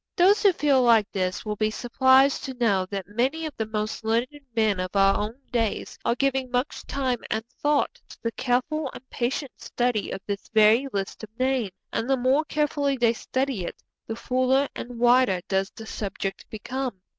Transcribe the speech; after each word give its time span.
Those 0.15 0.41
who 0.41 0.51
feel 0.51 0.81
like 0.81 1.11
this 1.11 1.45
will 1.45 1.57
be 1.57 1.69
surprised 1.69 2.43
to 2.45 2.55
know 2.55 2.87
that 2.87 3.05
many 3.07 3.45
of 3.45 3.53
the 3.55 3.67
most 3.67 4.03
learned 4.03 4.41
men 4.55 4.79
of 4.79 4.95
our 4.95 5.15
own 5.15 5.39
days 5.51 5.99
are 6.03 6.15
giving 6.15 6.49
much 6.49 6.83
time 6.87 7.19
and 7.29 7.45
thought 7.45 8.01
to 8.09 8.17
the 8.23 8.31
careful 8.31 8.89
and 8.95 9.07
patient 9.11 9.51
study 9.61 10.09
of 10.09 10.19
this 10.25 10.49
very 10.55 10.87
list 10.91 11.23
of 11.23 11.29
names; 11.37 11.69
and 11.93 12.09
the 12.09 12.17
more 12.17 12.43
carefully 12.45 12.97
they 12.97 13.13
study 13.13 13.63
it, 13.63 13.75
the 14.07 14.15
fuller 14.15 14.67
and 14.75 14.97
wider 14.97 15.39
does 15.47 15.69
the 15.69 15.85
subject 15.85 16.49
become. 16.49 17.01